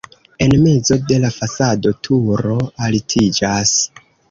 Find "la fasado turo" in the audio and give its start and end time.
1.25-2.57